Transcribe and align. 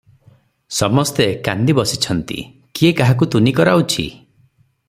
ସମସ୍ତେ 0.77 1.27
କାନ୍ଦି 1.49 1.77
ବସିଛନ୍ତି; 1.81 2.39
କିଏ 2.79 2.95
କାହାକୁ 3.03 3.29
ତୁନି 3.37 3.55
କରାଉଛି? 3.61 4.09